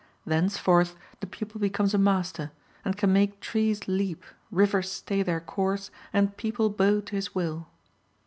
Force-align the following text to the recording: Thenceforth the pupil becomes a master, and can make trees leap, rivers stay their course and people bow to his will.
Thenceforth 0.25 0.95
the 1.19 1.27
pupil 1.27 1.61
becomes 1.61 1.93
a 1.93 1.99
master, 1.99 2.49
and 2.83 2.97
can 2.97 3.13
make 3.13 3.39
trees 3.39 3.87
leap, 3.87 4.23
rivers 4.49 4.91
stay 4.91 5.21
their 5.21 5.39
course 5.39 5.91
and 6.11 6.35
people 6.37 6.71
bow 6.71 7.01
to 7.01 7.15
his 7.15 7.35
will. 7.35 7.67